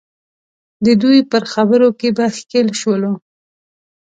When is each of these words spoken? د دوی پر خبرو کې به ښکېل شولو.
د 0.85 0.87
دوی 1.01 1.19
پر 1.31 1.43
خبرو 1.53 1.89
کې 1.99 2.09
به 2.17 2.25
ښکېل 2.37 2.67
شولو. 2.79 3.13